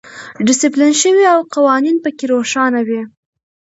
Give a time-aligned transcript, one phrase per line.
[0.47, 3.01] ډیسپلین شوی او قوانین پکې روښانه وي.